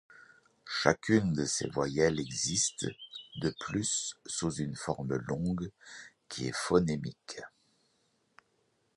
[0.65, 2.87] Chacune de ces voyelles existe,
[3.39, 5.69] de plus, sous une forme longue
[6.27, 7.37] qui est phonémique.